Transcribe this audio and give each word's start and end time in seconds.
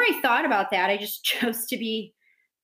more 0.00 0.16
I 0.16 0.20
thought 0.20 0.44
about 0.44 0.70
that, 0.70 0.90
I 0.90 0.96
just 0.96 1.24
chose 1.24 1.66
to 1.66 1.76
be 1.76 2.14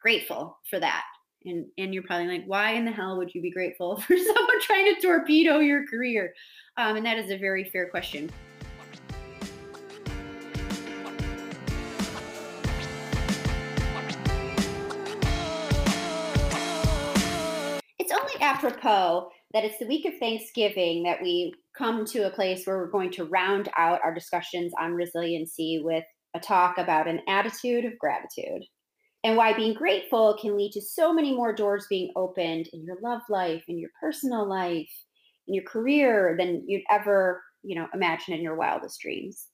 grateful 0.01 0.59
for 0.71 0.79
that. 0.81 1.03
And, 1.45 1.67
and 1.79 1.95
you're 1.95 2.03
probably 2.03 2.27
like, 2.27 2.45
why 2.47 2.73
in 2.73 2.85
the 2.85 2.91
hell 2.91 3.19
would 3.19 3.35
you 3.35 3.41
be 3.41 3.53
grateful 3.53 3.97
for 4.01 4.17
someone 4.17 4.61
trying 4.63 4.95
to 4.95 5.01
torpedo 5.01 5.59
your 5.59 5.87
career? 5.87 6.33
Um, 6.77 6.97
and 6.97 7.07
that 7.07 7.19
is 7.19 7.31
a 7.31 7.37
very 7.37 7.65
fair 7.65 7.89
question. 7.89 8.31
It's 17.99 18.13
only 18.13 18.41
apropos 18.41 19.31
that 19.53 19.65
it's 19.65 19.79
the 19.79 19.87
week 19.87 20.05
of 20.07 20.19
Thanksgiving 20.19 21.05
that 21.05 21.23
we 21.23 21.55
come 21.77 22.05
to 22.07 22.27
a 22.27 22.31
place 22.31 22.67
where 22.67 22.79
we're 22.79 22.91
going 22.91 23.11
to 23.13 23.25
round 23.25 23.69
out 23.77 24.01
our 24.03 24.15
discussions 24.15 24.73
on 24.81 24.93
resiliency 24.93 25.81
with 25.85 26.05
a 26.37 26.41
talk 26.41 26.79
about 26.79 27.09
an 27.09 27.21
attitude 27.29 27.85
of 27.85 27.99
gratitude 27.99 28.63
and 29.25 29.37
why 29.37 29.53
being 29.53 29.75
grateful 29.75 30.39
can 30.41 30.57
lead 30.57 30.73
to 30.73 30.81
so 30.81 31.13
many 31.13 31.35
more 31.35 31.53
doors 31.53 31.87
being 31.91 32.13
opened 32.15 32.69
in 32.73 32.85
your 32.85 32.99
love 33.03 33.23
life, 33.29 33.65
in 33.67 33.79
your 33.79 33.91
personal 34.01 34.49
life, 34.49 34.91
in 35.49 35.55
your 35.55 35.65
career 35.65 36.37
than 36.39 36.63
you'd 36.67 36.85
ever, 36.91 37.43
you 37.63 37.75
know, 37.75 37.89
imagine 37.93 38.35
in 38.35 38.41
your 38.41 38.55
wildest 38.55 39.01
dreams. 39.01 39.49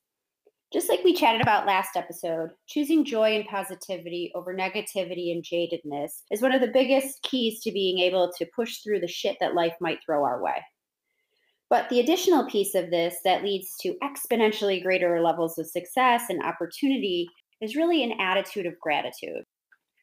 Just 0.72 0.88
like 0.88 1.04
we 1.04 1.14
chatted 1.14 1.42
about 1.42 1.66
last 1.66 1.96
episode, 1.96 2.50
choosing 2.66 3.04
joy 3.04 3.36
and 3.36 3.46
positivity 3.46 4.32
over 4.34 4.54
negativity 4.54 5.32
and 5.32 5.44
jadedness 5.44 6.22
is 6.30 6.40
one 6.40 6.52
of 6.52 6.62
the 6.62 6.68
biggest 6.68 7.22
keys 7.22 7.60
to 7.62 7.72
being 7.72 7.98
able 7.98 8.32
to 8.38 8.46
push 8.56 8.78
through 8.78 9.00
the 9.00 9.08
shit 9.08 9.36
that 9.40 9.54
life 9.54 9.74
might 9.80 9.98
throw 10.04 10.24
our 10.24 10.42
way. 10.42 10.62
But 11.72 11.88
the 11.88 12.00
additional 12.00 12.44
piece 12.44 12.74
of 12.74 12.90
this 12.90 13.16
that 13.24 13.42
leads 13.42 13.74
to 13.80 13.96
exponentially 14.02 14.82
greater 14.82 15.22
levels 15.22 15.56
of 15.56 15.66
success 15.66 16.24
and 16.28 16.42
opportunity 16.42 17.26
is 17.62 17.76
really 17.76 18.04
an 18.04 18.20
attitude 18.20 18.66
of 18.66 18.78
gratitude. 18.78 19.42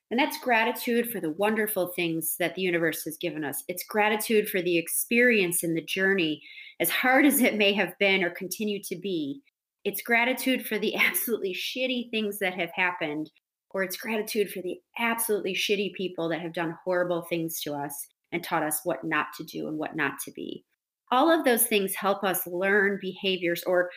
And 0.10 0.20
that's 0.20 0.40
gratitude 0.40 1.12
for 1.12 1.20
the 1.20 1.30
wonderful 1.30 1.92
things 1.96 2.38
that 2.40 2.56
the 2.56 2.64
universe 2.64 3.04
has 3.06 3.18
given 3.18 3.44
us. 3.44 3.64
It's 3.68 3.86
gratitude 3.88 4.50
for 4.50 4.64
the 4.64 4.80
experience 4.80 5.62
and 5.62 5.78
the 5.78 5.86
journey, 5.86 6.42
as 6.80 6.90
hard 6.90 7.24
as 7.24 7.40
it 7.40 7.56
may 7.56 7.74
have 7.74 7.94
been 8.00 8.24
or 8.24 8.32
continue 8.32 8.82
to 8.86 8.96
be. 8.96 9.40
It's 9.86 10.02
gratitude 10.02 10.66
for 10.66 10.80
the 10.80 10.96
absolutely 11.08 11.54
shitty 11.54 12.10
things 12.10 12.40
that 12.40 12.56
have 12.56 12.72
happened, 12.74 13.30
or 13.70 13.84
it's 13.84 13.96
gratitude 13.96 14.50
for 14.50 14.64
the 14.64 14.80
absolutely 14.98 15.54
shitty 15.54 15.94
people 15.94 16.30
that 16.30 16.42
have 16.42 16.54
done 16.54 16.80
horrible 16.84 17.28
things 17.30 17.62
to 17.62 17.76
us 17.76 18.08
and 18.32 18.44
taught 18.44 18.64
us 18.64 18.82
what 18.86 19.04
not 19.04 19.28
to 19.38 19.44
do 19.44 19.68
and 19.68 19.78
what 19.78 19.96
not 19.96 20.14
to 20.26 20.32
be. 20.32 20.66
All 21.12 21.32
of 21.32 21.46
those 21.46 21.64
things 21.64 21.96
help 21.96 22.24
us 22.24 22.46
learn 22.46 23.00
behaviors 23.02 23.64
or 23.64 23.90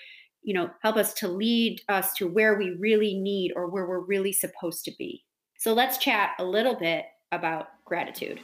you 0.42 0.54
know 0.54 0.70
help 0.82 0.96
us 0.96 1.14
to 1.14 1.28
lead 1.28 1.80
us 1.88 2.14
to 2.14 2.26
where 2.26 2.58
we 2.58 2.76
really 2.78 3.14
need 3.14 3.52
or 3.54 3.68
where 3.68 3.86
we're 3.86 4.00
really 4.00 4.32
supposed 4.32 4.84
to 4.84 4.92
be 4.98 5.22
so 5.62 5.72
let's 5.72 5.96
chat 5.96 6.30
a 6.40 6.44
little 6.44 6.74
bit 6.74 7.04
about 7.30 7.68
gratitude. 7.84 8.40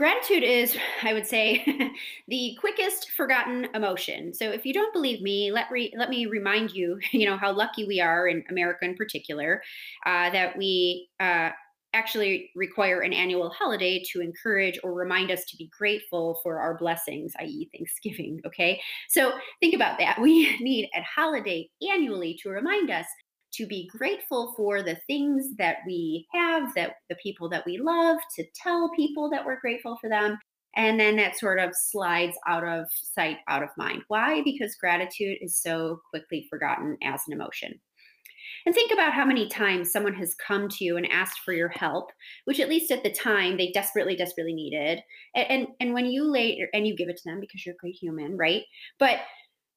Gratitude 0.00 0.42
is, 0.42 0.74
I 1.02 1.12
would 1.12 1.26
say, 1.26 1.62
the 2.28 2.56
quickest 2.58 3.10
forgotten 3.10 3.68
emotion. 3.74 4.32
So 4.32 4.50
if 4.50 4.64
you 4.64 4.72
don't 4.72 4.94
believe 4.94 5.20
me, 5.20 5.52
let 5.52 5.70
re- 5.70 5.92
let 5.94 6.08
me 6.08 6.24
remind 6.24 6.70
you, 6.70 6.98
you 7.12 7.28
know, 7.28 7.36
how 7.36 7.52
lucky 7.52 7.84
we 7.84 8.00
are 8.00 8.26
in 8.26 8.42
America 8.48 8.86
in 8.86 8.94
particular, 8.94 9.62
uh, 10.06 10.30
that 10.30 10.56
we 10.56 11.10
uh, 11.20 11.50
actually 11.92 12.48
require 12.56 13.02
an 13.02 13.12
annual 13.12 13.50
holiday 13.50 14.02
to 14.12 14.22
encourage 14.22 14.80
or 14.82 14.94
remind 14.94 15.30
us 15.30 15.44
to 15.50 15.56
be 15.58 15.68
grateful 15.78 16.40
for 16.42 16.58
our 16.60 16.78
blessings, 16.78 17.34
i.e., 17.38 17.68
Thanksgiving. 17.70 18.40
Okay. 18.46 18.80
So 19.10 19.34
think 19.60 19.74
about 19.74 19.98
that. 19.98 20.18
We 20.22 20.56
need 20.60 20.88
a 20.96 21.02
holiday 21.02 21.68
annually 21.92 22.38
to 22.42 22.48
remind 22.48 22.90
us 22.90 23.04
to 23.54 23.66
be 23.66 23.88
grateful 23.88 24.54
for 24.56 24.82
the 24.82 24.98
things 25.06 25.56
that 25.58 25.78
we 25.86 26.26
have, 26.32 26.74
that 26.74 26.96
the 27.08 27.16
people 27.16 27.48
that 27.50 27.66
we 27.66 27.78
love, 27.78 28.18
to 28.36 28.44
tell 28.54 28.90
people 28.96 29.30
that 29.30 29.44
we're 29.44 29.60
grateful 29.60 29.96
for 30.00 30.08
them. 30.08 30.38
And 30.76 31.00
then 31.00 31.16
that 31.16 31.36
sort 31.36 31.58
of 31.58 31.70
slides 31.74 32.36
out 32.46 32.64
of 32.64 32.86
sight, 32.92 33.38
out 33.48 33.62
of 33.62 33.70
mind. 33.76 34.02
Why? 34.06 34.42
Because 34.44 34.76
gratitude 34.76 35.38
is 35.40 35.60
so 35.60 36.00
quickly 36.10 36.46
forgotten 36.48 36.96
as 37.02 37.22
an 37.26 37.32
emotion. 37.32 37.80
And 38.66 38.74
think 38.74 38.92
about 38.92 39.12
how 39.12 39.24
many 39.24 39.48
times 39.48 39.90
someone 39.90 40.14
has 40.14 40.34
come 40.34 40.68
to 40.68 40.84
you 40.84 40.96
and 40.96 41.10
asked 41.10 41.40
for 41.44 41.52
your 41.52 41.68
help, 41.68 42.10
which 42.44 42.60
at 42.60 42.68
least 42.68 42.90
at 42.90 43.02
the 43.02 43.10
time 43.10 43.56
they 43.56 43.72
desperately, 43.72 44.16
desperately 44.16 44.54
needed. 44.54 45.00
And 45.34 45.46
and, 45.50 45.66
and 45.80 45.94
when 45.94 46.06
you 46.06 46.30
later 46.30 46.68
and 46.72 46.86
you 46.86 46.96
give 46.96 47.08
it 47.08 47.16
to 47.18 47.22
them 47.24 47.40
because 47.40 47.64
you're 47.64 47.74
a 47.74 47.78
great 47.78 47.96
human, 48.00 48.36
right? 48.36 48.62
But 48.98 49.20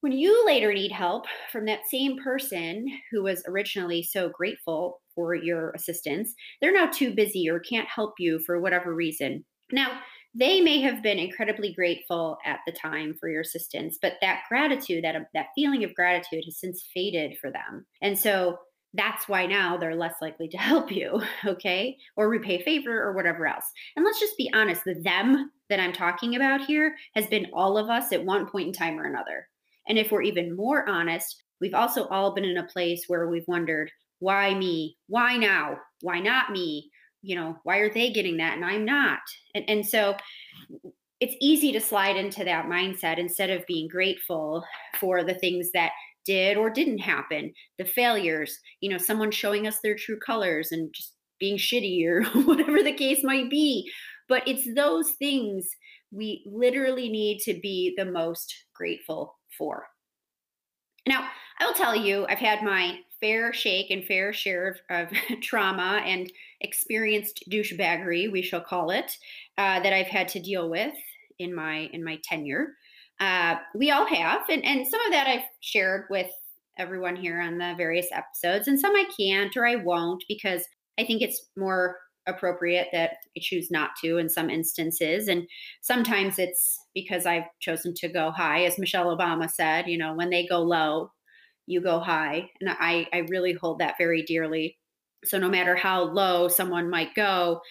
when 0.03 0.11
you 0.11 0.45
later 0.45 0.73
need 0.73 0.91
help 0.91 1.27
from 1.49 1.63
that 1.63 1.87
same 1.89 2.21
person 2.21 2.85
who 3.09 3.23
was 3.23 3.41
originally 3.47 4.03
so 4.03 4.27
grateful 4.27 4.99
for 5.15 5.33
your 5.33 5.71
assistance, 5.71 6.33
they're 6.59 6.73
now 6.73 6.87
too 6.87 7.15
busy 7.15 7.49
or 7.49 7.61
can't 7.61 7.87
help 7.87 8.15
you 8.19 8.37
for 8.45 8.59
whatever 8.59 8.93
reason. 8.93 9.45
Now, 9.71 10.01
they 10.35 10.59
may 10.59 10.81
have 10.81 11.01
been 11.01 11.19
incredibly 11.19 11.73
grateful 11.73 12.37
at 12.45 12.59
the 12.65 12.73
time 12.73 13.15
for 13.17 13.29
your 13.29 13.39
assistance, 13.39 13.97
but 14.01 14.15
that 14.19 14.41
gratitude, 14.49 15.05
that 15.05 15.15
um, 15.15 15.25
that 15.33 15.47
feeling 15.55 15.85
of 15.85 15.95
gratitude 15.95 16.43
has 16.43 16.59
since 16.59 16.83
faded 16.93 17.37
for 17.39 17.49
them. 17.49 17.85
And 18.01 18.19
so 18.19 18.57
that's 18.93 19.29
why 19.29 19.45
now 19.45 19.77
they're 19.77 19.95
less 19.95 20.15
likely 20.21 20.49
to 20.49 20.57
help 20.71 20.91
you, 20.91 21.21
okay? 21.45 21.95
Or 22.17 22.27
repay 22.27 22.61
favor 22.61 23.01
or 23.01 23.13
whatever 23.13 23.47
else. 23.47 23.71
And 23.95 24.03
let's 24.03 24.19
just 24.19 24.37
be 24.37 24.51
honest, 24.53 24.81
the 24.83 24.95
them 24.95 25.49
that 25.69 25.79
I'm 25.79 25.93
talking 25.93 26.35
about 26.35 26.65
here 26.65 26.93
has 27.15 27.25
been 27.27 27.47
all 27.53 27.77
of 27.77 27.89
us 27.89 28.11
at 28.11 28.25
one 28.25 28.47
point 28.47 28.67
in 28.67 28.73
time 28.73 28.99
or 28.99 29.05
another. 29.05 29.47
And 29.87 29.97
if 29.97 30.11
we're 30.11 30.21
even 30.23 30.55
more 30.55 30.87
honest, 30.87 31.43
we've 31.61 31.73
also 31.73 32.07
all 32.07 32.33
been 32.33 32.45
in 32.45 32.57
a 32.57 32.67
place 32.67 33.05
where 33.07 33.27
we've 33.27 33.47
wondered, 33.47 33.91
why 34.19 34.53
me? 34.53 34.97
Why 35.07 35.37
now? 35.37 35.77
Why 36.01 36.19
not 36.19 36.51
me? 36.51 36.89
You 37.21 37.35
know, 37.35 37.57
why 37.63 37.77
are 37.77 37.93
they 37.93 38.11
getting 38.11 38.37
that 38.37 38.55
and 38.55 38.65
I'm 38.65 38.85
not? 38.85 39.19
And, 39.55 39.65
and 39.69 39.85
so 39.85 40.15
it's 41.19 41.35
easy 41.41 41.71
to 41.71 41.79
slide 41.79 42.17
into 42.17 42.43
that 42.43 42.65
mindset 42.65 43.17
instead 43.17 43.49
of 43.49 43.65
being 43.65 43.87
grateful 43.87 44.65
for 44.99 45.23
the 45.23 45.35
things 45.35 45.69
that 45.73 45.91
did 46.25 46.57
or 46.57 46.69
didn't 46.69 46.99
happen, 46.99 47.53
the 47.77 47.85
failures, 47.85 48.57
you 48.81 48.89
know, 48.89 48.97
someone 48.97 49.31
showing 49.31 49.67
us 49.67 49.79
their 49.79 49.95
true 49.95 50.19
colors 50.19 50.71
and 50.71 50.93
just 50.93 51.13
being 51.39 51.57
shitty 51.57 52.05
or 52.05 52.23
whatever 52.43 52.81
the 52.81 52.93
case 52.93 53.23
might 53.23 53.49
be. 53.49 53.89
But 54.29 54.47
it's 54.47 54.73
those 54.75 55.11
things 55.19 55.67
we 56.13 56.43
literally 56.45 57.09
need 57.09 57.39
to 57.39 57.59
be 57.61 57.93
the 57.97 58.05
most 58.05 58.53
grateful 58.75 59.35
for. 59.57 59.87
Now, 61.07 61.27
I 61.59 61.65
will 61.65 61.73
tell 61.73 61.95
you, 61.95 62.25
I've 62.29 62.39
had 62.39 62.63
my 62.63 62.99
fair 63.19 63.53
shake 63.53 63.89
and 63.89 64.05
fair 64.05 64.33
share 64.33 64.77
of, 64.89 65.11
of 65.11 65.17
trauma 65.41 66.01
and 66.05 66.31
experienced 66.61 67.43
douchebaggery, 67.49 68.31
we 68.31 68.41
shall 68.41 68.61
call 68.61 68.91
it, 68.91 69.11
uh, 69.57 69.79
that 69.81 69.93
I've 69.93 70.07
had 70.07 70.27
to 70.29 70.39
deal 70.39 70.69
with 70.69 70.93
in 71.39 71.53
my 71.53 71.89
in 71.93 72.03
my 72.03 72.19
tenure. 72.23 72.73
Uh, 73.19 73.55
we 73.75 73.91
all 73.91 74.05
have, 74.05 74.41
and, 74.49 74.65
and 74.65 74.85
some 74.87 74.99
of 75.05 75.11
that 75.11 75.27
I've 75.27 75.45
shared 75.61 76.05
with 76.09 76.29
everyone 76.77 77.15
here 77.15 77.39
on 77.39 77.57
the 77.57 77.73
various 77.77 78.07
episodes, 78.11 78.67
and 78.67 78.79
some 78.79 78.95
I 78.95 79.05
can't 79.17 79.55
or 79.55 79.65
I 79.65 79.75
won't 79.75 80.23
because 80.27 80.63
I 80.99 81.05
think 81.05 81.21
it's 81.21 81.49
more 81.55 81.97
appropriate 82.27 82.87
that 82.91 83.11
I 83.37 83.41
choose 83.41 83.69
not 83.69 83.91
to 84.03 84.17
in 84.17 84.29
some 84.29 84.49
instances. 84.49 85.27
And 85.27 85.47
sometimes 85.81 86.39
it's 86.39 86.79
because 86.93 87.25
I've 87.25 87.45
chosen 87.59 87.93
to 87.95 88.07
go 88.07 88.31
high, 88.31 88.63
as 88.63 88.77
Michelle 88.77 89.15
Obama 89.15 89.49
said, 89.49 89.87
you 89.87 89.97
know, 89.97 90.13
when 90.13 90.29
they 90.29 90.45
go 90.47 90.61
low, 90.61 91.11
you 91.65 91.81
go 91.81 91.99
high. 91.99 92.49
And 92.61 92.69
I, 92.69 93.07
I 93.13 93.19
really 93.29 93.53
hold 93.53 93.79
that 93.79 93.95
very 93.97 94.23
dearly. 94.23 94.77
So 95.25 95.37
no 95.37 95.49
matter 95.49 95.75
how 95.75 96.03
low 96.03 96.47
someone 96.47 96.89
might 96.89 97.15
go, 97.15 97.61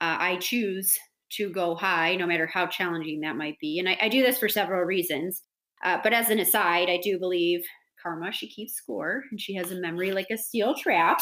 uh, 0.00 0.16
I 0.18 0.36
choose 0.36 0.96
to 1.32 1.50
go 1.50 1.74
high, 1.74 2.16
no 2.16 2.26
matter 2.26 2.46
how 2.46 2.66
challenging 2.66 3.20
that 3.20 3.36
might 3.36 3.58
be. 3.60 3.78
And 3.78 3.88
I, 3.88 3.98
I 4.02 4.08
do 4.08 4.22
this 4.22 4.38
for 4.38 4.48
several 4.48 4.82
reasons. 4.82 5.42
Uh, 5.84 5.98
but 6.02 6.12
as 6.12 6.30
an 6.30 6.38
aside, 6.38 6.88
I 6.88 7.00
do 7.02 7.18
believe 7.18 7.62
karma, 8.02 8.32
she 8.32 8.48
keeps 8.48 8.74
score 8.74 9.24
and 9.30 9.40
she 9.40 9.54
has 9.54 9.70
a 9.70 9.80
memory 9.80 10.12
like 10.12 10.28
a 10.30 10.38
steel 10.38 10.74
trap. 10.74 11.20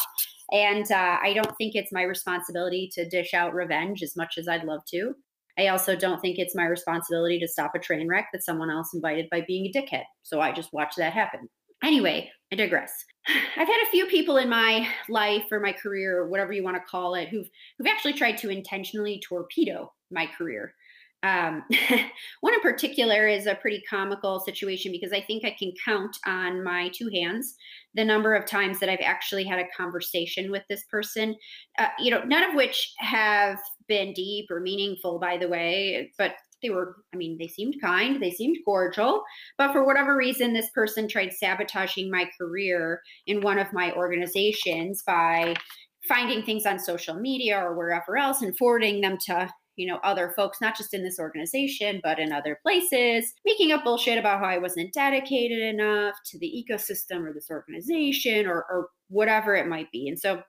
And 0.53 0.91
uh, 0.91 1.19
I 1.23 1.33
don't 1.35 1.57
think 1.57 1.75
it's 1.75 1.93
my 1.93 2.03
responsibility 2.03 2.91
to 2.95 3.09
dish 3.09 3.35
out 3.35 3.55
revenge 3.55 4.03
as 4.03 4.17
much 4.17 4.35
as 4.39 4.49
I'd 4.49 4.65
love 4.65 4.81
to. 4.91 5.15
I 5.59 5.69
also 5.69 5.95
don't 5.95 6.21
think 6.21 6.39
it's 6.39 6.55
my 6.55 6.65
responsibility 6.65 7.39
to 7.41 7.49
stop 7.49 7.73
a 7.75 7.79
train 7.79 8.09
wreck 8.09 8.29
that 8.33 8.45
someone 8.45 8.71
else 8.71 8.95
invited 8.95 9.29
by 9.31 9.45
being 9.47 9.67
a 9.67 9.79
dickhead. 9.79 10.05
So 10.23 10.41
I 10.41 10.53
just 10.53 10.73
watch 10.73 10.95
that 10.97 11.13
happen. 11.13 11.49
Anyway, 11.83 12.31
I 12.53 12.57
digress. 12.57 12.93
I've 13.29 13.69
had 13.69 13.83
a 13.87 13.91
few 13.91 14.07
people 14.07 14.37
in 14.39 14.49
my 14.49 14.89
life 15.09 15.45
or 15.51 15.61
my 15.61 15.73
career 15.73 16.19
or 16.19 16.29
whatever 16.29 16.53
you 16.53 16.65
want 16.65 16.77
to 16.77 16.91
call 16.91 17.15
it 17.15 17.29
who've 17.29 17.49
who've 17.79 17.87
actually 17.87 18.15
tried 18.15 18.39
to 18.39 18.51
intentionally 18.51 19.21
torpedo 19.27 19.93
my 20.11 20.27
career. 20.27 20.75
Um, 21.23 21.65
one 22.41 22.55
in 22.55 22.61
particular 22.61 23.29
is 23.29 23.47
a 23.47 23.55
pretty 23.57 23.83
comical 23.89 24.41
situation 24.41 24.91
because 24.91 25.13
I 25.13 25.21
think 25.21 25.45
I 25.45 25.55
can 25.59 25.73
count 25.85 26.17
on 26.27 26.65
my 26.65 26.91
two 26.95 27.11
hands 27.13 27.57
the 27.95 28.05
number 28.05 28.35
of 28.35 28.47
times 28.47 28.81
that 28.81 28.89
I've 28.89 29.01
actually 29.03 29.45
had 29.45 29.59
a 29.59 29.69
conversation 29.77 30.51
with 30.51 30.63
this 30.69 30.85
person, 30.91 31.37
uh, 31.79 31.89
you 31.99 32.11
know, 32.11 32.23
none 32.25 32.45
of 32.49 32.55
which 32.55 32.95
have 32.99 33.59
been 33.89 34.13
deep 34.13 34.51
or 34.51 34.61
meaningful, 34.61 35.19
by 35.19 35.37
the 35.37 35.49
way, 35.49 36.11
but 36.17 36.35
they 36.63 36.71
were, 36.71 36.97
I 37.13 37.17
mean, 37.17 37.37
they 37.39 37.49
seemed 37.49 37.81
kind, 37.83 38.23
they 38.23 38.31
seemed 38.31 38.59
cordial, 38.65 39.23
but 39.59 39.73
for 39.73 39.85
whatever 39.85 40.17
reason, 40.17 40.53
this 40.53 40.71
person 40.71 41.09
tried 41.09 41.33
sabotaging 41.33 42.11
my 42.11 42.29
career 42.39 43.01
in 43.27 43.41
one 43.41 43.59
of 43.59 43.73
my 43.73 43.93
organizations 43.93 45.03
by 45.07 45.55
finding 46.07 46.43
things 46.43 46.67
on 46.67 46.79
social 46.79 47.15
media 47.15 47.59
or 47.59 47.77
wherever 47.77 48.17
else 48.17 48.43
and 48.43 48.57
forwarding 48.57 49.01
them 49.01 49.19
to 49.27 49.51
you 49.77 49.87
know 49.87 49.99
other 50.03 50.33
folks 50.37 50.61
not 50.61 50.77
just 50.77 50.95
in 50.95 51.03
this 51.03 51.19
organization 51.19 52.01
but 52.03 52.19
in 52.19 52.33
other 52.33 52.59
places 52.63 53.33
making 53.45 53.73
up 53.73 53.85
bullshit 53.85 54.19
about 54.19 54.41
how 54.41 54.47
i 54.47 54.59
wasn't 54.59 54.93
dedicated 54.93 55.61
enough 55.61 56.15
to 56.25 56.39
the 56.39 56.67
ecosystem 56.69 57.25
or 57.27 57.33
this 57.33 57.51
organization 57.51 58.47
or, 58.47 58.65
or 58.71 58.89
whatever 59.09 59.55
it 59.55 59.67
might 59.67 59.91
be 59.91 60.09
and 60.09 60.19
so 60.19 60.43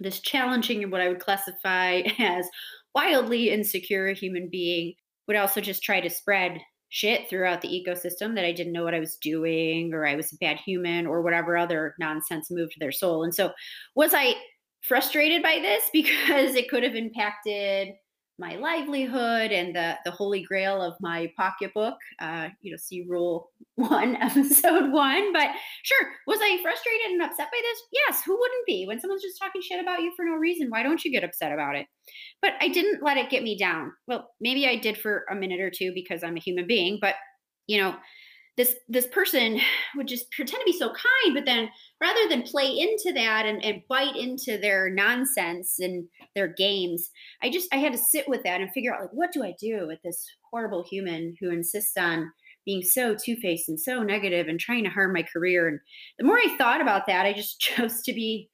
this 0.00 0.20
challenging 0.20 0.82
and 0.82 0.92
what 0.92 1.00
i 1.00 1.08
would 1.08 1.20
classify 1.20 2.00
as 2.18 2.46
wildly 2.94 3.50
insecure 3.50 4.12
human 4.12 4.48
being 4.50 4.94
would 5.26 5.36
also 5.36 5.60
just 5.60 5.82
try 5.82 6.00
to 6.00 6.10
spread 6.10 6.60
shit 6.92 7.26
throughout 7.28 7.62
the 7.62 7.68
ecosystem 7.68 8.34
that 8.34 8.44
I 8.44 8.52
didn't 8.52 8.74
know 8.74 8.84
what 8.84 8.94
I 8.94 9.00
was 9.00 9.16
doing 9.16 9.94
or 9.94 10.06
I 10.06 10.14
was 10.14 10.30
a 10.30 10.36
bad 10.36 10.58
human 10.58 11.06
or 11.06 11.22
whatever 11.22 11.56
other 11.56 11.94
nonsense 11.98 12.50
moved 12.50 12.74
their 12.78 12.92
soul. 12.92 13.24
And 13.24 13.34
so 13.34 13.50
was 13.94 14.12
I 14.12 14.34
frustrated 14.82 15.42
by 15.42 15.58
this 15.62 15.84
because 15.92 16.54
it 16.54 16.68
could 16.68 16.82
have 16.82 16.94
impacted 16.94 17.94
my 18.38 18.56
livelihood 18.56 19.52
and 19.52 19.74
the 19.74 19.96
the 20.04 20.10
holy 20.10 20.42
grail 20.42 20.80
of 20.80 20.94
my 21.00 21.30
pocketbook 21.36 21.94
uh 22.20 22.48
you 22.60 22.70
know 22.70 22.76
see 22.76 23.04
rule 23.08 23.50
one 23.76 24.16
episode 24.16 24.90
one 24.90 25.32
but 25.32 25.50
sure 25.82 26.08
was 26.26 26.38
i 26.42 26.58
frustrated 26.62 27.12
and 27.12 27.22
upset 27.22 27.48
by 27.50 27.60
this? 27.60 27.78
Yes 27.92 28.22
who 28.24 28.38
wouldn't 28.38 28.66
be? 28.66 28.84
When 28.86 29.00
someone's 29.00 29.22
just 29.22 29.38
talking 29.38 29.62
shit 29.62 29.80
about 29.80 30.00
you 30.00 30.12
for 30.16 30.24
no 30.24 30.32
reason 30.34 30.68
why 30.70 30.82
don't 30.82 31.04
you 31.04 31.12
get 31.12 31.24
upset 31.24 31.52
about 31.52 31.76
it? 31.76 31.86
But 32.40 32.52
i 32.60 32.68
didn't 32.68 33.02
let 33.02 33.16
it 33.16 33.30
get 33.30 33.42
me 33.42 33.56
down. 33.56 33.92
Well 34.06 34.30
maybe 34.40 34.66
i 34.66 34.76
did 34.76 34.98
for 34.98 35.24
a 35.30 35.34
minute 35.34 35.60
or 35.60 35.70
two 35.70 35.92
because 35.94 36.22
i'm 36.22 36.36
a 36.36 36.40
human 36.40 36.66
being 36.66 36.98
but 37.00 37.14
you 37.66 37.80
know 37.80 37.94
this 38.56 38.76
this 38.88 39.06
person 39.06 39.60
would 39.96 40.08
just 40.08 40.30
pretend 40.32 40.60
to 40.60 40.72
be 40.72 40.78
so 40.78 40.88
kind 40.88 41.34
but 41.34 41.44
then 41.44 41.68
rather 42.00 42.28
than 42.28 42.42
play 42.42 42.66
into 42.66 43.12
that 43.12 43.46
and, 43.46 43.64
and 43.64 43.82
bite 43.88 44.16
into 44.16 44.58
their 44.58 44.90
nonsense 44.90 45.78
and 45.78 46.06
their 46.34 46.48
games 46.48 47.10
i 47.42 47.50
just 47.50 47.68
i 47.72 47.76
had 47.76 47.92
to 47.92 47.98
sit 47.98 48.28
with 48.28 48.42
that 48.42 48.60
and 48.60 48.70
figure 48.72 48.94
out 48.94 49.00
like 49.00 49.12
what 49.12 49.32
do 49.32 49.42
i 49.42 49.54
do 49.60 49.86
with 49.86 50.00
this 50.02 50.26
horrible 50.50 50.84
human 50.88 51.34
who 51.40 51.50
insists 51.50 51.96
on 51.96 52.30
being 52.64 52.82
so 52.82 53.16
two-faced 53.16 53.68
and 53.68 53.80
so 53.80 54.04
negative 54.04 54.46
and 54.46 54.60
trying 54.60 54.84
to 54.84 54.90
harm 54.90 55.12
my 55.12 55.22
career? 55.22 55.66
And 55.66 55.80
the 56.18 56.24
more 56.24 56.38
i 56.38 56.54
thought 56.56 56.80
about 56.80 57.06
that 57.06 57.26
i 57.26 57.32
just 57.32 57.58
chose 57.60 58.02
to 58.02 58.12
be 58.12 58.48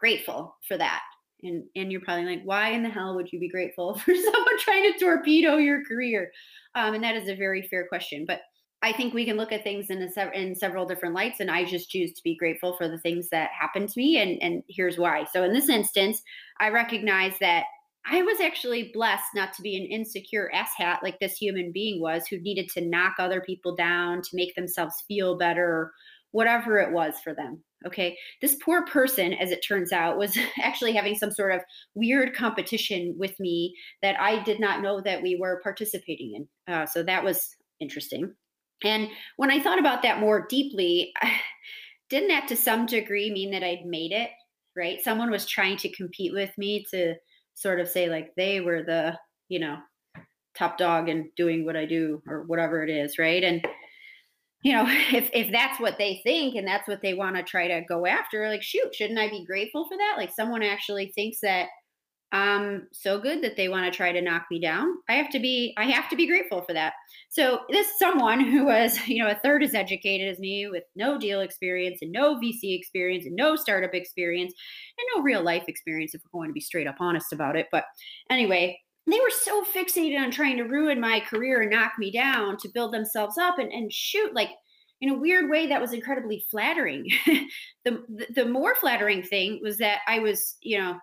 grateful 0.00 0.56
for 0.66 0.76
that. 0.78 1.02
And 1.42 1.64
and 1.76 1.92
you're 1.92 2.00
probably 2.00 2.24
like 2.24 2.42
why 2.44 2.70
in 2.70 2.82
the 2.82 2.88
hell 2.88 3.14
would 3.14 3.30
you 3.32 3.38
be 3.38 3.48
grateful 3.48 3.94
for 3.98 4.14
someone 4.14 4.58
trying 4.58 4.92
to 4.92 4.98
torpedo 4.98 5.56
your 5.56 5.84
career? 5.84 6.32
Um, 6.74 6.94
and 6.94 7.04
that 7.04 7.16
is 7.16 7.28
a 7.28 7.36
very 7.36 7.62
fair 7.68 7.86
question 7.86 8.24
but 8.26 8.40
I 8.82 8.92
think 8.92 9.12
we 9.12 9.26
can 9.26 9.36
look 9.36 9.52
at 9.52 9.62
things 9.62 9.90
in 9.90 10.02
a, 10.02 10.30
in 10.30 10.54
several 10.54 10.86
different 10.86 11.14
lights, 11.14 11.40
and 11.40 11.50
I 11.50 11.64
just 11.64 11.90
choose 11.90 12.12
to 12.14 12.22
be 12.22 12.36
grateful 12.36 12.76
for 12.76 12.88
the 12.88 12.98
things 12.98 13.28
that 13.30 13.50
happened 13.58 13.90
to 13.90 13.98
me, 13.98 14.18
and 14.18 14.42
and 14.42 14.62
here's 14.68 14.98
why. 14.98 15.26
So 15.32 15.44
in 15.44 15.52
this 15.52 15.68
instance, 15.68 16.22
I 16.60 16.70
recognize 16.70 17.34
that 17.40 17.64
I 18.06 18.22
was 18.22 18.40
actually 18.40 18.90
blessed 18.94 19.34
not 19.34 19.52
to 19.54 19.62
be 19.62 19.76
an 19.76 19.84
insecure 19.84 20.50
asshat 20.54 21.02
like 21.02 21.18
this 21.18 21.36
human 21.36 21.70
being 21.72 22.00
was, 22.00 22.26
who 22.26 22.40
needed 22.40 22.70
to 22.70 22.86
knock 22.86 23.14
other 23.18 23.42
people 23.42 23.76
down 23.76 24.22
to 24.22 24.30
make 24.32 24.54
themselves 24.54 25.04
feel 25.06 25.36
better, 25.36 25.92
whatever 26.32 26.78
it 26.78 26.92
was 26.92 27.20
for 27.22 27.34
them. 27.34 27.62
Okay, 27.86 28.16
this 28.40 28.56
poor 28.62 28.84
person, 28.86 29.34
as 29.34 29.50
it 29.50 29.64
turns 29.66 29.92
out, 29.92 30.18
was 30.18 30.36
actually 30.62 30.92
having 30.92 31.16
some 31.16 31.30
sort 31.30 31.52
of 31.52 31.60
weird 31.94 32.34
competition 32.34 33.14
with 33.18 33.38
me 33.38 33.74
that 34.02 34.18
I 34.18 34.42
did 34.42 34.60
not 34.60 34.82
know 34.82 35.02
that 35.02 35.22
we 35.22 35.36
were 35.36 35.60
participating 35.62 36.34
in. 36.66 36.74
Uh, 36.74 36.86
so 36.86 37.02
that 37.02 37.24
was 37.24 37.56
interesting. 37.80 38.34
And 38.84 39.08
when 39.36 39.50
I 39.50 39.60
thought 39.60 39.78
about 39.78 40.02
that 40.02 40.20
more 40.20 40.46
deeply, 40.48 41.12
didn't 42.08 42.28
that 42.28 42.48
to 42.48 42.56
some 42.56 42.86
degree 42.86 43.30
mean 43.30 43.52
that 43.52 43.62
I'd 43.62 43.84
made 43.86 44.12
it, 44.12 44.30
right? 44.76 45.00
Someone 45.00 45.30
was 45.30 45.46
trying 45.46 45.76
to 45.78 45.94
compete 45.94 46.32
with 46.32 46.50
me 46.58 46.84
to 46.90 47.14
sort 47.54 47.80
of 47.80 47.88
say, 47.88 48.08
like, 48.08 48.30
they 48.36 48.60
were 48.60 48.82
the, 48.82 49.18
you 49.48 49.60
know, 49.60 49.76
top 50.56 50.76
dog 50.76 51.08
and 51.08 51.26
doing 51.36 51.64
what 51.64 51.76
I 51.76 51.86
do 51.86 52.22
or 52.26 52.42
whatever 52.44 52.82
it 52.82 52.90
is, 52.90 53.18
right? 53.18 53.42
And, 53.44 53.64
you 54.62 54.72
know, 54.72 54.84
if 55.12 55.30
if 55.32 55.52
that's 55.52 55.80
what 55.80 55.98
they 55.98 56.20
think 56.24 56.56
and 56.56 56.66
that's 56.66 56.88
what 56.88 57.00
they 57.02 57.14
want 57.14 57.36
to 57.36 57.42
try 57.42 57.68
to 57.68 57.82
go 57.88 58.06
after, 58.06 58.48
like, 58.48 58.62
shoot, 58.62 58.94
shouldn't 58.94 59.18
I 59.18 59.28
be 59.28 59.44
grateful 59.46 59.86
for 59.88 59.96
that? 59.96 60.14
Like, 60.16 60.32
someone 60.34 60.62
actually 60.62 61.12
thinks 61.14 61.40
that 61.42 61.68
um 62.32 62.86
so 62.92 63.18
good 63.18 63.42
that 63.42 63.56
they 63.56 63.68
want 63.68 63.90
to 63.90 63.96
try 63.96 64.12
to 64.12 64.22
knock 64.22 64.46
me 64.50 64.60
down. 64.60 64.94
I 65.08 65.14
have 65.14 65.30
to 65.30 65.40
be 65.40 65.74
i 65.76 65.84
have 65.84 66.08
to 66.10 66.16
be 66.16 66.26
grateful 66.26 66.62
for 66.62 66.72
that. 66.74 66.94
So 67.28 67.60
this 67.70 67.98
someone 67.98 68.40
who 68.40 68.64
was 68.64 68.98
you 69.08 69.22
know 69.22 69.30
a 69.30 69.34
third 69.42 69.62
as 69.62 69.74
educated 69.74 70.28
as 70.28 70.38
me 70.38 70.68
with 70.68 70.84
no 70.94 71.18
deal 71.18 71.40
experience 71.40 71.98
and 72.02 72.12
no 72.12 72.36
vc 72.36 72.60
experience 72.62 73.26
and 73.26 73.36
no 73.36 73.56
startup 73.56 73.94
experience 73.94 74.52
and 74.98 75.06
no 75.14 75.22
real 75.22 75.42
life 75.42 75.64
experience 75.66 76.14
if 76.14 76.22
we're 76.24 76.38
going 76.38 76.50
to 76.50 76.54
be 76.54 76.60
straight 76.60 76.86
up 76.86 76.96
honest 77.00 77.32
about 77.32 77.56
it 77.56 77.66
but 77.72 77.84
anyway 78.30 78.78
they 79.06 79.18
were 79.18 79.30
so 79.30 79.64
fixated 79.64 80.18
on 80.18 80.30
trying 80.30 80.56
to 80.58 80.64
ruin 80.64 81.00
my 81.00 81.20
career 81.20 81.62
and 81.62 81.70
knock 81.70 81.92
me 81.98 82.10
down 82.10 82.56
to 82.58 82.68
build 82.68 82.92
themselves 82.92 83.38
up 83.38 83.58
and, 83.58 83.72
and 83.72 83.92
shoot 83.92 84.34
like 84.34 84.50
in 85.00 85.10
a 85.10 85.18
weird 85.18 85.50
way 85.50 85.66
that 85.66 85.80
was 85.80 85.92
incredibly 85.92 86.44
flattering. 86.50 87.08
The, 87.86 88.04
the 88.10 88.42
the 88.42 88.44
more 88.44 88.74
flattering 88.74 89.22
thing 89.22 89.58
was 89.62 89.78
that 89.78 90.00
i 90.06 90.18
was 90.18 90.58
you 90.60 90.76
know 90.76 90.98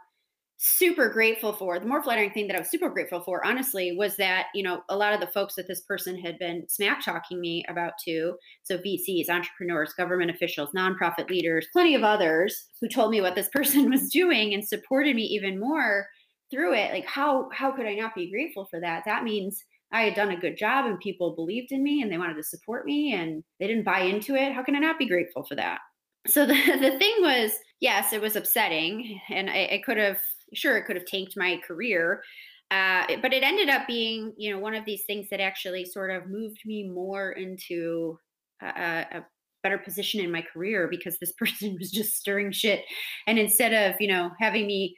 super 0.60 1.08
grateful 1.08 1.54
for 1.54 1.80
the 1.80 1.86
more 1.86 2.02
flattering 2.02 2.32
thing 2.32 2.48
that 2.48 2.56
i 2.56 2.60
was 2.60 2.70
super 2.72 2.90
grateful 2.90 3.22
for 3.22 3.46
honestly 3.46 3.96
was 3.96 4.16
that 4.16 4.48
you 4.56 4.64
know 4.64 4.82
a 4.90 4.98
lot 4.98 5.14
of 5.14 5.20
the 5.20 5.28
folks 5.28 5.54
that 5.54 5.68
this 5.68 5.82
person 5.82 6.18
had 6.18 6.38
been 6.40 6.68
smack 6.68 7.06
talking 7.06 7.40
me 7.40 7.64
about 7.70 7.94
too 8.04 8.36
so 8.64 8.76
vcs 8.80 9.30
entrepreneurs 9.30 9.94
government 9.94 10.32
officials 10.32 10.70
nonprofit 10.76 11.30
leaders 11.30 11.68
plenty 11.72 11.94
of 11.94 12.04
others 12.04 12.70
who 12.82 12.88
told 12.88 13.12
me 13.12 13.22
what 13.22 13.36
this 13.36 13.50
person 13.54 13.88
was 13.88 14.10
doing 14.10 14.56
and 14.56 14.68
supported 14.68 15.16
me 15.16 15.22
even 15.22 15.60
more 15.60 16.08
through 16.50 16.74
it 16.74 16.92
like 16.92 17.06
how 17.06 17.50
how 17.52 17.72
could 17.72 17.86
i 17.86 17.94
not 17.94 18.16
be 18.16 18.30
grateful 18.32 18.66
for 18.66 18.80
that? 18.80 19.04
That 19.06 19.24
means 19.24 19.64
i 19.92 20.02
had 20.02 20.16
done 20.16 20.32
a 20.32 20.40
good 20.40 20.58
job 20.58 20.86
and 20.86 21.00
people 21.00 21.36
believed 21.36 21.72
in 21.72 21.84
me 21.84 22.02
and 22.02 22.12
they 22.12 22.18
wanted 22.18 22.36
to 22.36 22.44
support 22.44 22.86
me 22.86 23.14
and 23.14 23.44
they 23.60 23.68
didn't 23.68 23.86
buy 23.86 24.02
into 24.02 24.36
it. 24.36 24.54
How 24.54 24.64
can 24.64 24.76
i 24.76 24.80
not 24.80 25.00
be 25.00 25.08
grateful 25.08 25.44
for 25.44 25.56
that? 25.56 25.80
So 26.28 26.46
the, 26.46 26.54
the 26.54 26.98
thing 26.98 27.16
was 27.22 27.52
yes 27.80 28.14
it 28.14 28.22
was 28.22 28.36
upsetting 28.36 29.20
and 29.30 29.50
I, 29.50 29.70
I 29.74 29.82
could 29.86 29.98
have 29.98 30.20
sure 30.54 30.78
it 30.78 30.86
could 30.86 30.96
have 30.96 31.06
tanked 31.06 31.36
my 31.38 31.60
career 31.68 32.22
uh, 32.70 33.06
but 33.22 33.34
it 33.34 33.44
ended 33.44 33.70
up 33.70 33.88
being 33.88 34.34
you 34.38 34.52
know 34.52 34.60
one 34.60 34.76
of 34.76 34.86
these 34.86 35.04
things 35.06 35.28
that 35.30 35.40
actually 35.40 35.86
sort 35.86 36.12
of 36.12 36.30
moved 36.30 36.60
me 36.66 36.88
more 36.88 37.32
into 37.32 38.18
a, 38.62 39.06
a 39.12 39.26
better 39.64 39.78
position 39.78 40.24
in 40.24 40.32
my 40.32 40.42
career 40.42 40.88
because 40.90 41.18
this 41.20 41.32
person 41.38 41.76
was 41.80 41.92
just 41.92 42.16
stirring 42.16 42.52
shit. 42.52 42.84
And 43.26 43.40
instead 43.40 43.74
of 43.74 44.00
you 44.02 44.08
know 44.08 44.32
having 44.40 44.68
me 44.68 44.98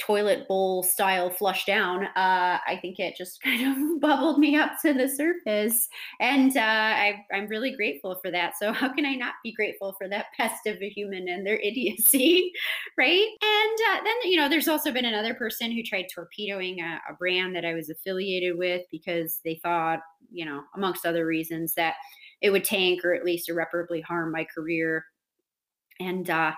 toilet 0.00 0.48
bowl 0.48 0.82
style 0.82 1.30
flush 1.30 1.64
down, 1.64 2.04
uh, 2.16 2.58
I 2.66 2.78
think 2.80 2.98
it 2.98 3.16
just 3.16 3.40
kind 3.42 3.66
of 3.66 4.00
bubbled 4.00 4.38
me 4.38 4.56
up 4.56 4.72
to 4.82 4.92
the 4.92 5.08
surface. 5.08 5.88
And 6.18 6.56
uh, 6.56 6.60
I, 6.60 7.24
am 7.32 7.46
really 7.48 7.74
grateful 7.76 8.16
for 8.16 8.30
that. 8.30 8.54
So, 8.58 8.72
how 8.72 8.92
can 8.92 9.06
I 9.06 9.14
not 9.14 9.34
be 9.44 9.52
grateful 9.52 9.94
for 9.98 10.08
that 10.08 10.26
pest 10.36 10.66
of 10.66 10.80
a 10.82 10.88
human 10.88 11.28
and 11.28 11.46
their 11.46 11.58
idiocy? 11.62 12.52
right. 12.98 13.26
And 13.42 13.78
uh, 13.90 14.04
then, 14.04 14.30
you 14.30 14.36
know, 14.36 14.48
there's 14.48 14.68
also 14.68 14.92
been 14.92 15.04
another 15.04 15.34
person 15.34 15.70
who 15.70 15.82
tried 15.82 16.06
torpedoing 16.12 16.80
a, 16.80 17.00
a 17.10 17.14
brand 17.14 17.54
that 17.56 17.64
I 17.64 17.74
was 17.74 17.90
affiliated 17.90 18.58
with 18.58 18.82
because 18.90 19.40
they 19.44 19.60
thought, 19.62 20.00
you 20.32 20.44
know, 20.44 20.62
amongst 20.74 21.06
other 21.06 21.26
reasons, 21.26 21.74
that 21.74 21.94
it 22.40 22.50
would 22.50 22.64
tank 22.64 23.04
or 23.04 23.14
at 23.14 23.24
least 23.24 23.48
irreparably 23.48 24.00
harm 24.00 24.32
my 24.32 24.44
career. 24.44 25.04
And, 25.98 26.30
uh, 26.30 26.52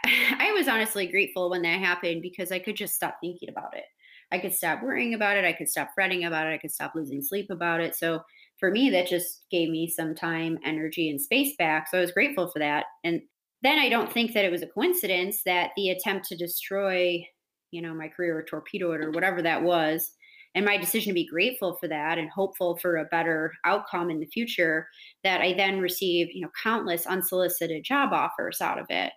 I 0.04 0.52
was 0.52 0.68
honestly 0.68 1.06
grateful 1.06 1.50
when 1.50 1.62
that 1.62 1.80
happened 1.80 2.22
because 2.22 2.52
I 2.52 2.58
could 2.58 2.76
just 2.76 2.94
stop 2.94 3.16
thinking 3.20 3.48
about 3.48 3.76
it. 3.76 3.84
I 4.32 4.38
could 4.38 4.54
stop 4.54 4.82
worrying 4.82 5.14
about 5.14 5.36
it. 5.36 5.44
I 5.44 5.52
could 5.52 5.68
stop 5.68 5.90
fretting 5.94 6.24
about 6.24 6.46
it. 6.46 6.50
I 6.50 6.58
could 6.58 6.72
stop 6.72 6.94
losing 6.94 7.22
sleep 7.22 7.50
about 7.50 7.80
it. 7.80 7.94
So 7.94 8.20
for 8.58 8.70
me, 8.70 8.90
that 8.90 9.06
just 9.06 9.44
gave 9.50 9.68
me 9.68 9.88
some 9.88 10.14
time, 10.14 10.58
energy, 10.64 11.10
and 11.10 11.20
space 11.20 11.54
back. 11.56 11.88
So 11.88 11.98
I 11.98 12.00
was 12.00 12.12
grateful 12.12 12.48
for 12.48 12.58
that. 12.58 12.86
And 13.04 13.22
then 13.62 13.78
I 13.78 13.88
don't 13.88 14.12
think 14.12 14.32
that 14.32 14.44
it 14.44 14.50
was 14.50 14.62
a 14.62 14.66
coincidence 14.66 15.42
that 15.44 15.70
the 15.76 15.90
attempt 15.90 16.26
to 16.28 16.36
destroy, 16.36 17.24
you 17.70 17.82
know, 17.82 17.94
my 17.94 18.08
career 18.08 18.38
or 18.38 18.42
torpedo 18.42 18.92
it 18.92 19.00
or 19.00 19.10
whatever 19.10 19.42
that 19.42 19.62
was, 19.62 20.12
and 20.54 20.64
my 20.64 20.76
decision 20.76 21.10
to 21.10 21.14
be 21.14 21.26
grateful 21.26 21.76
for 21.80 21.88
that 21.88 22.18
and 22.18 22.30
hopeful 22.30 22.76
for 22.76 22.96
a 22.96 23.06
better 23.06 23.52
outcome 23.64 24.10
in 24.10 24.20
the 24.20 24.26
future, 24.26 24.86
that 25.24 25.40
I 25.40 25.52
then 25.54 25.80
received, 25.80 26.30
you 26.32 26.42
know, 26.42 26.50
countless 26.62 27.06
unsolicited 27.06 27.84
job 27.84 28.12
offers 28.12 28.60
out 28.60 28.78
of 28.78 28.86
it. 28.88 29.12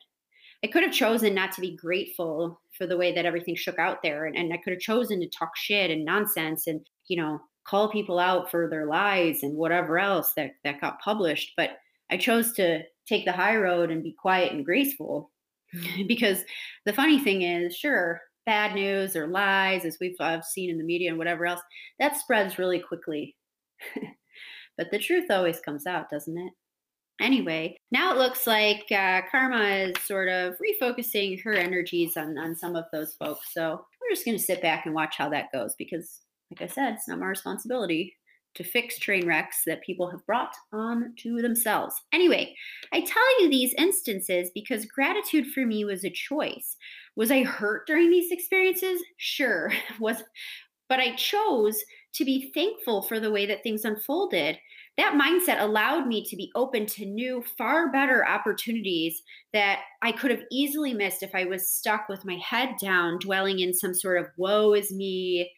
I 0.64 0.68
could 0.68 0.84
have 0.84 0.94
chosen 0.94 1.36
not 1.36 1.52
to 1.54 1.62
be 1.62 1.76
grateful 1.76 2.60
for 2.78 2.88
the 2.88 2.98
way 2.98 3.14
that 3.14 3.26
everything 3.26 3.56
shook 3.56 3.78
out 3.80 4.02
there. 4.02 4.26
And, 4.26 4.36
and 4.36 4.54
I 4.54 4.58
could 4.58 4.74
have 4.74 4.80
chosen 4.80 5.20
to 5.20 5.30
talk 5.30 5.56
shit 5.56 5.92
and 5.92 6.04
nonsense 6.04 6.68
and, 6.68 6.82
you 7.08 7.18
know, 7.18 7.40
call 7.66 7.92
people 7.92 8.18
out 8.18 8.50
for 8.50 8.70
their 8.70 8.86
lies 8.86 9.44
and 9.44 9.56
whatever 9.56 10.00
else 10.00 10.34
that, 10.36 10.52
that 10.64 10.82
got 10.82 11.02
published. 11.02 11.54
But 11.58 11.72
I 12.10 12.18
chose 12.18 12.54
to 12.54 12.82
take 13.06 13.26
the 13.26 13.32
high 13.32 13.58
road 13.58 13.92
and 13.92 14.04
be 14.04 14.14
quiet 14.14 14.54
and 14.54 14.66
graceful 14.66 15.32
because 16.08 16.44
the 16.86 16.94
funny 16.94 17.20
thing 17.20 17.44
is, 17.44 17.76
sure, 17.76 18.22
bad 18.46 18.74
news 18.74 19.16
or 19.16 19.28
lies, 19.28 19.86
as 19.86 19.98
we've 20.00 20.20
uh, 20.20 20.42
seen 20.42 20.70
in 20.70 20.78
the 20.78 20.84
media 20.84 21.10
and 21.10 21.18
whatever 21.18 21.46
else, 21.46 21.62
that 22.00 22.18
spreads 22.18 22.58
really 22.58 22.80
quickly. 22.80 23.36
but 24.78 24.90
the 24.90 25.00
truth 25.00 25.30
always 25.30 25.60
comes 25.60 25.86
out, 25.86 26.10
doesn't 26.10 26.38
it? 26.38 26.54
Anyway, 27.20 27.78
now 27.92 28.12
it 28.12 28.18
looks 28.18 28.46
like 28.46 28.86
uh, 28.92 29.22
Karma 29.32 29.64
is 29.64 29.96
sort 30.04 30.30
of 30.30 30.56
refocusing 30.60 31.42
her 31.44 31.54
energies 31.54 32.16
on, 32.16 32.38
on 32.38 32.56
some 32.56 32.76
of 32.76 32.86
those 32.92 33.16
folks. 33.16 33.54
So 33.54 33.86
we're 34.02 34.14
just 34.14 34.26
going 34.26 34.38
to 34.38 34.44
sit 34.44 34.62
back 34.62 34.86
and 34.86 34.94
watch 34.94 35.16
how 35.18 35.30
that 35.30 35.52
goes 35.52 35.74
because, 35.78 36.20
like 36.52 36.70
I 36.70 36.72
said, 36.72 36.94
it's 36.94 37.08
not 37.08 37.20
my 37.20 37.26
responsibility 37.26 38.16
to 38.58 38.64
fix 38.64 38.98
train 38.98 39.28
wrecks 39.28 39.62
that 39.66 39.84
people 39.84 40.10
have 40.10 40.26
brought 40.26 40.54
on 40.74 41.14
to 41.18 41.42
themselves. 41.42 41.96
Anyway, 42.12 42.56
I 42.92 43.02
tell 43.02 43.42
you 43.42 43.50
these 43.50 43.74
instances 43.78 44.50
because 44.54 44.86
gratitude 44.86 45.48
for 45.48 45.66
me 45.66 45.86
was 45.86 46.04
a 46.04 46.10
choice. 46.10 46.76
Was 47.16 47.32
I 47.32 47.44
hurt 47.44 47.86
during 47.88 48.10
these 48.10 48.32
experiences? 48.32 49.02
Sure. 49.18 49.72
Was 50.00 50.24
but 50.90 51.00
I 51.00 51.16
chose 51.16 51.84
to 52.14 52.26
be 52.26 52.52
thankful 52.54 53.02
for 53.02 53.20
the 53.20 53.32
way 53.32 53.46
that 53.46 53.62
things 53.62 53.86
unfolded. 53.86 54.58
That 54.98 55.14
mindset 55.14 55.62
allowed 55.62 56.08
me 56.08 56.24
to 56.26 56.36
be 56.36 56.52
open 56.56 56.88
to 56.88 57.06
new, 57.06 57.44
far 57.56 57.92
better 57.92 58.28
opportunities 58.28 59.22
that 59.54 59.82
I 60.02 60.12
could 60.12 60.32
have 60.32 60.44
easily 60.52 60.94
missed 60.94 61.22
if 61.22 61.36
I 61.36 61.46
was 61.46 61.70
stuck 61.70 62.10
with 62.10 62.26
my 62.26 62.36
head 62.44 62.76
down, 62.82 63.20
dwelling 63.20 63.60
in 63.60 63.74
some 63.74 63.94
sort 63.94 64.20
of 64.20 64.28
woe 64.38 64.74
is 64.74 64.92
me, 64.92 65.52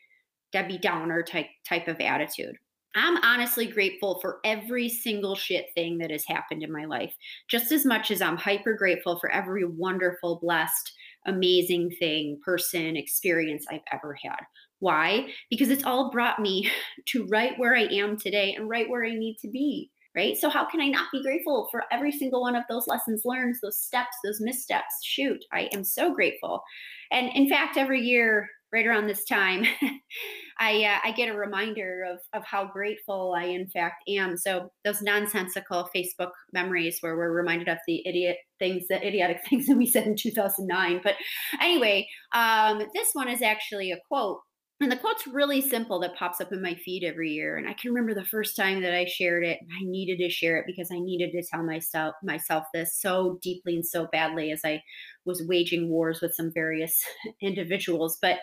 Debbie 0.52 0.78
Downer 0.78 1.24
type 1.24 1.48
type 1.68 1.88
of 1.88 2.02
attitude. 2.02 2.56
I'm 2.96 3.18
honestly 3.24 3.68
grateful 3.68 4.20
for 4.20 4.40
every 4.44 4.90
single 4.90 5.36
shit 5.36 5.68
thing 5.76 6.00
that 6.00 6.10
has 6.12 6.26
happened 6.26 6.64
in 6.64 6.72
my 6.72 6.86
life, 6.86 7.14
just 7.48 7.72
as 7.72 7.86
much 7.86 8.10
as 8.10 8.22
I'm 8.22 8.36
hyper 8.36 8.74
grateful 8.74 9.20
for 9.20 9.32
every 9.32 9.64
wonderful, 9.64 10.40
blessed, 10.42 10.92
amazing 11.26 11.92
thing, 12.00 12.40
person, 12.44 12.98
experience 12.98 13.66
I've 13.72 13.82
ever 13.94 14.18
had. 14.22 14.40
Why? 14.80 15.28
Because 15.50 15.70
it's 15.70 15.84
all 15.84 16.12
brought 16.12 16.40
me 16.40 16.70
to 17.08 17.26
right 17.28 17.58
where 17.58 17.76
I 17.76 17.84
am 17.84 18.18
today 18.18 18.54
and 18.54 18.70
right 18.70 18.90
where 18.90 19.06
I 19.06 19.14
need 19.14 19.38
to 19.42 19.50
be. 19.50 19.92
Right. 20.16 20.36
So, 20.36 20.50
how 20.50 20.66
can 20.66 20.82
I 20.82 20.88
not 20.88 21.06
be 21.12 21.22
grateful 21.22 21.68
for 21.70 21.84
every 21.92 22.12
single 22.12 22.42
one 22.42 22.56
of 22.56 22.64
those 22.68 22.88
lessons 22.88 23.22
learned, 23.26 23.56
those 23.62 23.78
steps, 23.78 24.18
those 24.24 24.42
missteps? 24.42 25.04
Shoot, 25.04 25.46
I 25.54 25.70
am 25.72 25.84
so 25.84 26.14
grateful. 26.14 26.64
And 27.12 27.30
in 27.36 27.48
fact, 27.48 27.78
every 27.78 28.02
year 28.02 28.50
right 28.72 28.86
around 28.86 29.08
this 29.08 29.24
time, 29.26 29.66
I 30.60 30.84
uh, 30.84 31.08
I 31.08 31.12
get 31.12 31.30
a 31.30 31.38
reminder 31.38 32.06
of 32.12 32.20
of 32.34 32.46
how 32.46 32.66
grateful 32.66 33.34
I 33.38 33.46
in 33.46 33.68
fact 33.68 34.04
am. 34.10 34.36
So 34.36 34.72
those 34.84 35.02
nonsensical 35.02 35.90
Facebook 35.96 36.32
memories 36.54 36.98
where 37.02 37.16
we're 37.16 37.32
reminded 37.32 37.70
of 37.70 37.78
the 37.88 38.06
idiot 38.08 38.38
things, 38.60 38.88
the 38.90 39.06
idiotic 39.06 39.42
things 39.50 39.68
that 39.68 39.78
we 39.78 39.86
said 39.86 40.06
in 40.06 40.16
2009. 40.16 41.02
But 41.04 41.16
anyway, 41.62 42.08
um, 42.34 42.84
this 42.94 43.10
one 43.14 43.30
is 43.30 43.42
actually 43.42 43.92
a 43.92 44.00
quote. 44.08 44.40
And 44.82 44.90
the 44.90 44.96
quote's 44.96 45.28
really 45.28 45.60
simple 45.60 46.00
that 46.00 46.16
pops 46.16 46.40
up 46.40 46.54
in 46.54 46.62
my 46.62 46.74
feed 46.74 47.04
every 47.04 47.32
year. 47.32 47.58
And 47.58 47.68
I 47.68 47.74
can 47.74 47.92
remember 47.92 48.14
the 48.14 48.26
first 48.26 48.56
time 48.56 48.82
that 48.82 48.96
I 48.96 49.04
shared 49.04 49.44
it. 49.44 49.60
I 49.62 49.84
needed 49.84 50.20
to 50.20 50.30
share 50.30 50.58
it 50.58 50.66
because 50.66 50.90
I 50.90 51.00
needed 51.00 51.34
to 51.34 51.44
tell 51.44 51.64
myself 51.64 52.16
myself 52.24 52.64
this 52.74 52.96
so 52.98 53.40
deeply 53.42 53.76
and 53.76 53.86
so 53.86 54.08
badly 54.14 54.52
as 54.52 54.62
I 54.64 54.82
was 55.26 55.44
waging 55.46 55.90
wars 55.90 56.22
with 56.22 56.34
some 56.34 56.52
various 56.54 57.04
individuals. 57.42 58.18
But 58.22 58.40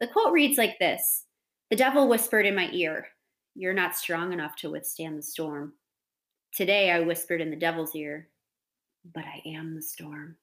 the 0.00 0.06
quote 0.06 0.32
reads 0.32 0.58
like 0.58 0.78
this 0.78 1.26
The 1.70 1.76
devil 1.76 2.08
whispered 2.08 2.46
in 2.46 2.54
my 2.54 2.70
ear, 2.70 3.08
You're 3.56 3.74
not 3.74 3.96
strong 3.96 4.32
enough 4.32 4.54
to 4.56 4.70
withstand 4.70 5.18
the 5.18 5.22
storm. 5.22 5.72
Today 6.54 6.92
I 6.92 7.00
whispered 7.00 7.40
in 7.40 7.50
the 7.50 7.56
devil's 7.56 7.96
ear, 7.96 8.28
But 9.12 9.24
I 9.24 9.42
am 9.44 9.74
the 9.74 9.82
storm. 9.82 10.36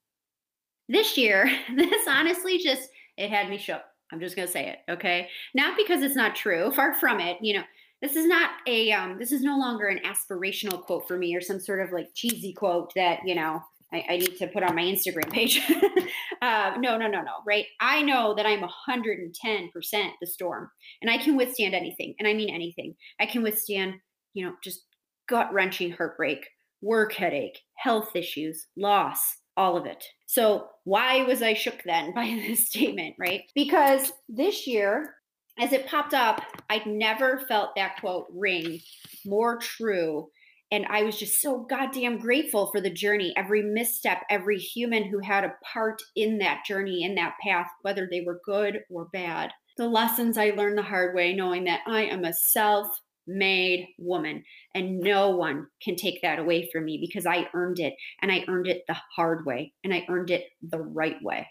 This 0.89 1.17
year, 1.17 1.49
this 1.75 2.05
honestly 2.05 2.57
just, 2.57 2.89
it 3.15 3.29
had 3.29 3.49
me 3.49 3.57
shook. 3.57 3.83
I'm 4.11 4.19
just 4.19 4.35
going 4.35 4.47
to 4.47 4.51
say 4.51 4.69
it, 4.69 4.91
okay? 4.91 5.29
Not 5.53 5.77
because 5.77 6.01
it's 6.01 6.15
not 6.15 6.35
true, 6.35 6.71
far 6.71 6.93
from 6.93 7.19
it. 7.19 7.37
You 7.41 7.57
know, 7.57 7.63
this 8.01 8.15
is 8.15 8.25
not 8.25 8.51
a, 8.67 8.91
um, 8.91 9.17
this 9.19 9.31
is 9.31 9.41
no 9.41 9.57
longer 9.57 9.87
an 9.87 9.99
aspirational 10.05 10.81
quote 10.81 11.07
for 11.07 11.17
me 11.17 11.35
or 11.35 11.41
some 11.41 11.59
sort 11.59 11.81
of 11.81 11.91
like 11.91 12.09
cheesy 12.13 12.53
quote 12.53 12.93
that, 12.95 13.19
you 13.25 13.35
know, 13.35 13.61
I, 13.93 14.03
I 14.09 14.17
need 14.17 14.37
to 14.37 14.47
put 14.47 14.63
on 14.63 14.75
my 14.75 14.83
Instagram 14.83 15.31
page. 15.31 15.61
uh, 16.41 16.73
no, 16.77 16.97
no, 16.97 17.07
no, 17.07 17.21
no, 17.21 17.33
right? 17.45 17.65
I 17.79 18.01
know 18.01 18.35
that 18.35 18.45
I'm 18.45 18.61
110% 18.61 20.11
the 20.21 20.27
storm 20.27 20.69
and 21.01 21.09
I 21.09 21.17
can 21.17 21.37
withstand 21.37 21.73
anything. 21.73 22.13
And 22.19 22.27
I 22.27 22.33
mean 22.33 22.53
anything. 22.53 22.95
I 23.19 23.25
can 23.25 23.43
withstand, 23.43 23.95
you 24.33 24.45
know, 24.45 24.53
just 24.63 24.81
gut 25.27 25.51
wrenching 25.53 25.91
heartbreak, 25.91 26.47
work 26.81 27.13
headache, 27.13 27.59
health 27.77 28.15
issues, 28.15 28.67
loss, 28.75 29.19
all 29.55 29.77
of 29.77 29.85
it. 29.85 30.03
So, 30.27 30.67
why 30.83 31.23
was 31.23 31.41
I 31.41 31.55
shook 31.55 31.81
then 31.83 32.13
by 32.15 32.25
this 32.47 32.67
statement, 32.67 33.15
right? 33.17 33.43
Because 33.55 34.13
this 34.29 34.67
year, 34.67 35.15
as 35.59 35.73
it 35.73 35.87
popped 35.87 36.13
up, 36.13 36.41
I'd 36.69 36.85
never 36.85 37.39
felt 37.39 37.75
that 37.75 37.99
quote 37.99 38.27
ring 38.31 38.79
more 39.25 39.57
true 39.57 40.29
and 40.71 40.85
I 40.89 41.03
was 41.03 41.17
just 41.17 41.41
so 41.41 41.59
goddamn 41.69 42.19
grateful 42.19 42.67
for 42.67 42.81
the 42.81 42.89
journey, 42.89 43.33
every 43.37 43.61
misstep, 43.61 44.23
every 44.29 44.57
human 44.57 45.05
who 45.05 45.19
had 45.19 45.45
a 45.45 45.55
part 45.63 46.01
in 46.15 46.39
that 46.39 46.65
journey, 46.65 47.03
in 47.03 47.15
that 47.15 47.35
path, 47.41 47.67
whether 47.83 48.07
they 48.09 48.21
were 48.21 48.41
good 48.45 48.81
or 48.89 49.05
bad. 49.13 49.51
The 49.77 49.87
lessons 49.87 50.37
I 50.37 50.49
learned 50.49 50.77
the 50.77 50.83
hard 50.83 51.15
way, 51.15 51.33
knowing 51.33 51.63
that 51.65 51.81
I 51.87 52.03
am 52.03 52.25
a 52.25 52.33
self 52.33 52.87
made 53.27 53.87
woman 53.97 54.43
and 54.73 54.99
no 54.99 55.29
one 55.31 55.67
can 55.83 55.95
take 55.95 56.21
that 56.21 56.39
away 56.39 56.69
from 56.71 56.85
me 56.85 56.97
because 56.99 57.25
I 57.25 57.49
earned 57.53 57.79
it 57.79 57.95
and 58.21 58.31
I 58.31 58.45
earned 58.47 58.67
it 58.67 58.83
the 58.87 58.97
hard 59.15 59.45
way 59.45 59.73
and 59.83 59.93
I 59.93 60.05
earned 60.09 60.31
it 60.31 60.45
the 60.61 60.81
right 60.81 61.21
way. 61.21 61.47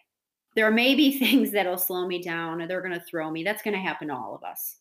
There 0.54 0.70
may 0.70 0.94
be 0.94 1.18
things 1.18 1.52
that'll 1.52 1.78
slow 1.78 2.06
me 2.06 2.22
down 2.22 2.60
or 2.60 2.66
they're 2.66 2.82
going 2.82 2.94
to 2.94 3.04
throw 3.04 3.30
me. 3.30 3.44
That's 3.44 3.62
going 3.62 3.74
to 3.74 3.80
happen 3.80 4.08
to 4.08 4.14
all 4.14 4.34
of 4.34 4.42
us. 4.42 4.78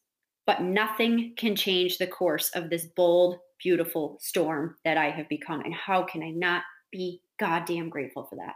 But 0.47 0.61
nothing 0.61 1.33
can 1.37 1.55
change 1.55 1.97
the 1.97 2.07
course 2.07 2.49
of 2.51 2.69
this 2.69 2.85
bold, 2.95 3.37
beautiful 3.61 4.17
storm 4.21 4.75
that 4.85 4.97
I 4.97 5.09
have 5.09 5.27
become. 5.27 5.61
And 5.61 5.73
how 5.73 6.03
can 6.03 6.21
I 6.21 6.29
not 6.29 6.63
be 6.91 7.21
goddamn 7.39 7.89
grateful 7.89 8.25
for 8.29 8.35
that? 8.35 8.53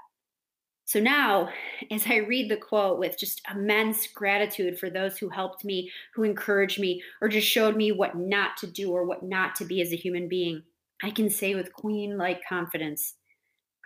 So 0.89 0.99
now, 0.99 1.49
as 1.91 2.07
I 2.07 2.15
read 2.15 2.49
the 2.49 2.57
quote 2.57 2.97
with 2.97 3.15
just 3.15 3.43
immense 3.53 4.07
gratitude 4.07 4.79
for 4.79 4.89
those 4.89 5.19
who 5.19 5.29
helped 5.29 5.63
me, 5.63 5.91
who 6.15 6.23
encouraged 6.23 6.79
me, 6.79 7.03
or 7.21 7.29
just 7.29 7.45
showed 7.45 7.75
me 7.75 7.91
what 7.91 8.17
not 8.17 8.57
to 8.57 8.65
do 8.65 8.89
or 8.89 9.05
what 9.05 9.21
not 9.21 9.53
to 9.57 9.65
be 9.65 9.83
as 9.83 9.93
a 9.93 9.95
human 9.95 10.27
being, 10.27 10.63
I 11.03 11.11
can 11.11 11.29
say 11.29 11.53
with 11.53 11.73
queen 11.73 12.17
like 12.17 12.41
confidence, 12.49 13.13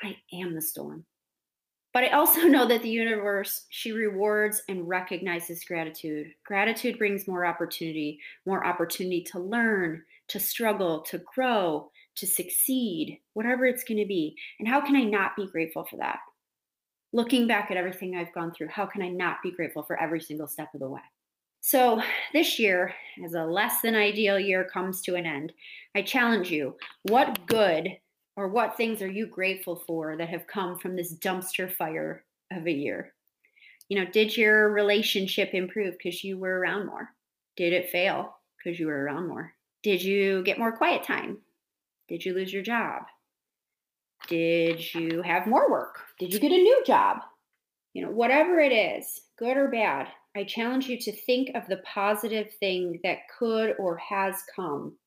I 0.01 0.15
am 0.31 0.55
the 0.55 0.61
storm. 0.61 1.03
But 1.93 2.05
I 2.05 2.11
also 2.11 2.39
know 2.43 2.65
that 2.69 2.83
the 2.83 2.89
universe, 2.89 3.65
she 3.67 3.91
rewards 3.91 4.61
and 4.69 4.87
recognizes 4.87 5.65
gratitude. 5.65 6.27
Gratitude 6.45 6.97
brings 6.97 7.27
more 7.27 7.45
opportunity, 7.45 8.17
more 8.45 8.65
opportunity 8.65 9.25
to 9.33 9.39
learn, 9.39 10.03
to 10.29 10.39
struggle, 10.39 11.01
to 11.01 11.21
grow, 11.35 11.91
to 12.15 12.25
succeed, 12.25 13.19
whatever 13.33 13.65
it's 13.65 13.83
going 13.83 13.99
to 13.99 14.07
be. 14.07 14.37
And 14.57 14.69
how 14.69 14.79
can 14.79 14.95
I 14.95 15.03
not 15.03 15.35
be 15.35 15.47
grateful 15.47 15.83
for 15.83 15.97
that? 15.97 16.19
Looking 17.15 17.45
back 17.45 17.69
at 17.69 17.77
everything 17.77 18.15
I've 18.15 18.33
gone 18.33 18.51
through, 18.51 18.69
how 18.69 18.87
can 18.87 19.03
I 19.03 19.09
not 19.09 19.37
be 19.43 19.51
grateful 19.51 19.83
for 19.83 19.99
every 20.01 20.19
single 20.19 20.47
step 20.47 20.73
of 20.73 20.79
the 20.79 20.89
way? 20.89 21.01
So, 21.61 22.01
this 22.33 22.59
year, 22.59 22.93
as 23.23 23.35
a 23.35 23.45
less 23.45 23.81
than 23.81 23.95
ideal 23.95 24.39
year 24.39 24.65
comes 24.65 24.99
to 25.01 25.15
an 25.15 25.25
end, 25.25 25.53
I 25.95 26.01
challenge 26.01 26.49
you 26.49 26.75
what 27.03 27.45
good 27.45 27.87
or 28.35 28.47
what 28.47 28.75
things 28.75 29.01
are 29.01 29.11
you 29.11 29.27
grateful 29.27 29.75
for 29.87 30.17
that 30.17 30.27
have 30.27 30.47
come 30.47 30.77
from 30.77 30.95
this 30.95 31.15
dumpster 31.15 31.71
fire 31.71 32.25
of 32.51 32.65
a 32.65 32.71
year? 32.71 33.13
You 33.89 33.99
know, 33.99 34.11
did 34.11 34.35
your 34.35 34.71
relationship 34.71 35.53
improve 35.53 35.95
because 35.97 36.23
you 36.23 36.37
were 36.37 36.59
around 36.59 36.87
more? 36.87 37.09
Did 37.55 37.73
it 37.73 37.91
fail 37.91 38.35
because 38.57 38.79
you 38.79 38.87
were 38.87 39.03
around 39.03 39.27
more? 39.27 39.53
Did 39.83 40.01
you 40.01 40.43
get 40.43 40.57
more 40.57 40.75
quiet 40.75 41.03
time? 41.03 41.37
Did 42.09 42.25
you 42.25 42.33
lose 42.33 42.51
your 42.51 42.63
job? 42.63 43.03
Did 44.27 44.93
you 44.93 45.21
have 45.21 45.47
more 45.47 45.69
work? 45.69 45.99
Did 46.19 46.33
you 46.33 46.39
get 46.39 46.51
a 46.51 46.57
new 46.57 46.83
job? 46.85 47.17
You 47.93 48.05
know, 48.05 48.11
whatever 48.11 48.59
it 48.59 48.71
is, 48.71 49.21
good 49.37 49.57
or 49.57 49.67
bad, 49.69 50.07
I 50.35 50.43
challenge 50.43 50.87
you 50.87 50.97
to 50.99 51.11
think 51.11 51.51
of 51.55 51.67
the 51.67 51.81
positive 51.85 52.47
thing 52.59 52.99
that 53.03 53.19
could 53.37 53.75
or 53.77 53.97
has 53.97 54.35
come 54.55 54.97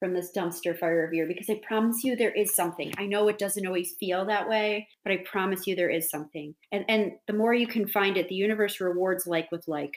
from 0.00 0.14
this 0.14 0.32
dumpster 0.36 0.78
fire 0.78 1.06
of 1.06 1.12
year 1.12 1.26
because 1.26 1.48
I 1.50 1.60
promise 1.66 2.04
you 2.04 2.16
there 2.16 2.32
is 2.32 2.54
something. 2.54 2.92
I 2.98 3.06
know 3.06 3.28
it 3.28 3.38
doesn't 3.38 3.66
always 3.66 3.94
feel 3.98 4.24
that 4.26 4.48
way, 4.48 4.88
but 5.02 5.12
I 5.12 5.24
promise 5.30 5.66
you 5.66 5.76
there 5.76 5.90
is 5.90 6.10
something. 6.10 6.54
And 6.72 6.84
and 6.88 7.12
the 7.26 7.32
more 7.32 7.54
you 7.54 7.66
can 7.66 7.86
find 7.88 8.16
it, 8.16 8.28
the 8.28 8.34
universe 8.34 8.80
rewards 8.80 9.26
like 9.26 9.50
with 9.50 9.66
like. 9.66 9.94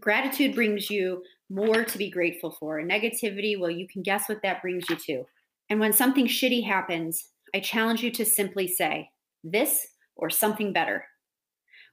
Gratitude 0.00 0.54
brings 0.54 0.88
you 0.88 1.22
more 1.50 1.84
to 1.84 1.98
be 1.98 2.10
grateful 2.10 2.52
for. 2.52 2.78
And 2.78 2.90
negativity, 2.90 3.60
well, 3.60 3.70
you 3.70 3.86
can 3.86 4.02
guess 4.02 4.28
what 4.30 4.40
that 4.42 4.62
brings 4.62 4.88
you 4.88 4.96
to. 4.96 5.24
And 5.68 5.78
when 5.78 5.92
something 5.92 6.26
shitty 6.26 6.64
happens, 6.64 7.28
I 7.54 7.60
challenge 7.60 8.02
you 8.02 8.10
to 8.12 8.24
simply 8.24 8.68
say, 8.68 9.10
this 9.42 9.86
or 10.16 10.30
something 10.30 10.72
better. 10.72 11.04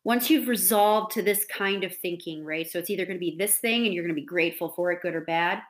Once 0.03 0.29
you've 0.29 0.47
resolved 0.47 1.11
to 1.11 1.21
this 1.21 1.45
kind 1.45 1.83
of 1.83 1.95
thinking, 1.95 2.45
right? 2.45 2.69
So 2.69 2.79
it's 2.79 2.89
either 2.89 3.05
going 3.05 3.17
to 3.17 3.19
be 3.19 3.35
this 3.37 3.57
thing 3.57 3.85
and 3.85 3.93
you're 3.93 4.03
going 4.03 4.15
to 4.15 4.21
be 4.21 4.25
grateful 4.25 4.73
for 4.75 4.91
it, 4.91 5.01
good 5.01 5.15
or 5.15 5.21
bad, 5.21 5.61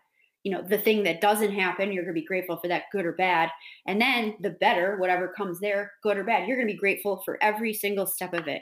you 0.48 0.53
know 0.53 0.62
the 0.62 0.77
thing 0.77 1.03
that 1.03 1.20
doesn't 1.20 1.51
happen 1.51 1.91
you're 1.91 2.06
going 2.06 2.15
to 2.15 2.22
be 2.22 2.25
grateful 2.25 2.56
for 2.56 2.70
that 2.70 2.84
good 2.94 3.06
or 3.06 3.12
bad 3.12 3.50
and 3.86 4.00
then 4.00 4.34
the 4.39 4.51
better 4.51 4.96
whatever 4.98 5.34
comes 5.36 5.60
there 5.60 5.91
good 6.03 6.17
or 6.17 6.24
bad 6.24 6.48
you're 6.48 6.56
going 6.56 6.67
to 6.67 6.74
be 6.74 6.79
grateful 6.79 7.22
for 7.25 7.38
every 7.41 7.74
single 7.74 8.06
step 8.06 8.34
of 8.34 8.48
it 8.48 8.62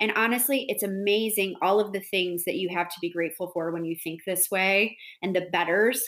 and 0.00 0.12
honestly 0.14 0.66
it's 0.68 0.84
amazing 0.84 1.56
all 1.62 1.80
of 1.80 1.92
the 1.92 2.00
things 2.12 2.44
that 2.44 2.54
you 2.54 2.68
have 2.68 2.88
to 2.88 3.00
be 3.00 3.10
grateful 3.10 3.50
for 3.52 3.72
when 3.72 3.84
you 3.84 3.96
think 4.04 4.20
this 4.24 4.52
way 4.52 4.96
and 5.20 5.34
the 5.34 5.48
betters 5.52 6.00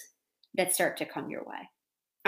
that 0.54 0.72
start 0.72 0.96
to 0.96 1.04
come 1.04 1.28
your 1.28 1.42
way 1.42 1.68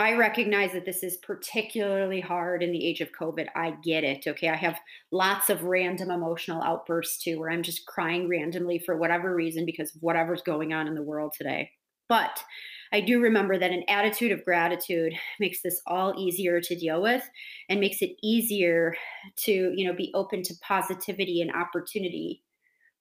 I 0.01 0.13
recognize 0.13 0.71
that 0.71 0.85
this 0.85 1.03
is 1.03 1.17
particularly 1.17 2.21
hard 2.21 2.63
in 2.63 2.71
the 2.71 2.85
age 2.85 3.01
of 3.01 3.11
COVID. 3.11 3.47
I 3.55 3.75
get 3.83 4.03
it. 4.03 4.25
Okay. 4.27 4.49
I 4.49 4.55
have 4.55 4.79
lots 5.11 5.51
of 5.51 5.63
random 5.63 6.09
emotional 6.09 6.63
outbursts 6.63 7.23
too, 7.23 7.39
where 7.39 7.51
I'm 7.51 7.61
just 7.61 7.85
crying 7.85 8.27
randomly 8.27 8.79
for 8.79 8.97
whatever 8.97 9.35
reason 9.35 9.63
because 9.63 9.95
of 9.95 10.01
whatever's 10.01 10.41
going 10.41 10.73
on 10.73 10.87
in 10.87 10.95
the 10.95 11.03
world 11.03 11.33
today. 11.37 11.69
But 12.09 12.43
I 12.91 12.99
do 13.01 13.21
remember 13.21 13.59
that 13.59 13.71
an 13.71 13.83
attitude 13.87 14.31
of 14.31 14.43
gratitude 14.43 15.13
makes 15.39 15.61
this 15.61 15.79
all 15.85 16.15
easier 16.17 16.59
to 16.61 16.75
deal 16.75 16.99
with 17.01 17.23
and 17.69 17.79
makes 17.79 18.01
it 18.01 18.17
easier 18.23 18.95
to, 19.45 19.51
you 19.51 19.85
know, 19.85 19.93
be 19.95 20.11
open 20.15 20.41
to 20.43 20.55
positivity 20.67 21.41
and 21.41 21.51
opportunity 21.53 22.43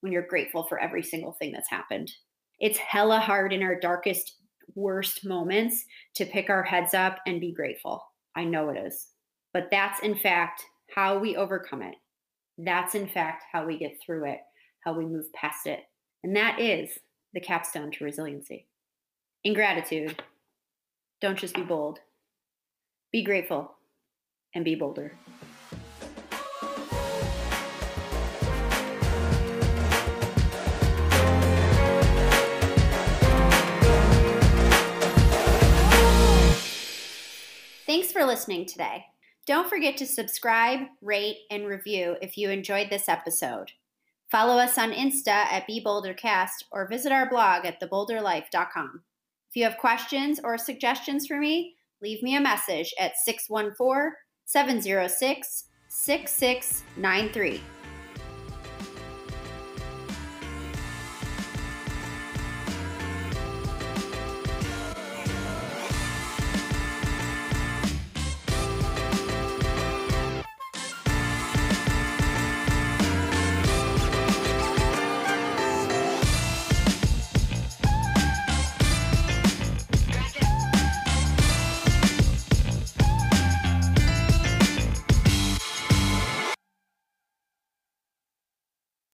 when 0.00 0.12
you're 0.12 0.26
grateful 0.26 0.64
for 0.64 0.78
every 0.78 1.02
single 1.02 1.32
thing 1.32 1.50
that's 1.50 1.70
happened. 1.70 2.12
It's 2.60 2.78
hella 2.78 3.20
hard 3.20 3.54
in 3.54 3.62
our 3.62 3.80
darkest, 3.80 4.36
worst 4.74 5.24
moments 5.24 5.84
to 6.16 6.24
pick 6.24 6.50
our 6.50 6.62
heads 6.62 6.94
up 6.94 7.18
and 7.26 7.40
be 7.40 7.52
grateful. 7.52 8.04
I 8.36 8.44
know 8.44 8.68
it 8.70 8.78
is. 8.78 9.08
But 9.52 9.68
that's 9.70 10.00
in 10.00 10.14
fact 10.14 10.64
how 10.94 11.18
we 11.18 11.36
overcome 11.36 11.82
it. 11.82 11.94
That's 12.58 12.94
in 12.94 13.08
fact 13.08 13.44
how 13.52 13.66
we 13.66 13.78
get 13.78 13.98
through 14.04 14.26
it, 14.26 14.40
how 14.84 14.92
we 14.92 15.06
move 15.06 15.32
past 15.32 15.66
it. 15.66 15.80
And 16.22 16.36
that 16.36 16.60
is 16.60 16.90
the 17.32 17.40
capstone 17.40 17.90
to 17.92 18.04
resiliency. 18.04 18.66
In 19.44 19.54
gratitude, 19.54 20.22
don't 21.20 21.38
just 21.38 21.54
be 21.54 21.62
bold, 21.62 22.00
be 23.12 23.22
grateful 23.22 23.74
and 24.54 24.64
be 24.64 24.74
bolder. 24.74 25.12
Thanks 37.90 38.12
for 38.12 38.24
listening 38.24 38.66
today. 38.66 39.06
Don't 39.48 39.68
forget 39.68 39.96
to 39.96 40.06
subscribe, 40.06 40.78
rate, 41.02 41.38
and 41.50 41.66
review 41.66 42.14
if 42.22 42.38
you 42.38 42.48
enjoyed 42.48 42.88
this 42.88 43.08
episode. 43.08 43.72
Follow 44.30 44.58
us 44.58 44.78
on 44.78 44.92
Insta 44.92 45.26
at 45.26 45.66
BeBolderCast 45.68 46.66
or 46.70 46.86
visit 46.86 47.10
our 47.10 47.28
blog 47.28 47.66
at 47.66 47.80
thebolderlife.com. 47.80 49.02
If 49.48 49.56
you 49.56 49.64
have 49.64 49.76
questions 49.76 50.38
or 50.44 50.56
suggestions 50.56 51.26
for 51.26 51.40
me, 51.40 51.74
leave 52.00 52.22
me 52.22 52.36
a 52.36 52.40
message 52.40 52.94
at 52.96 53.18
614 53.24 54.12
706 54.44 55.64
6693. 55.88 57.60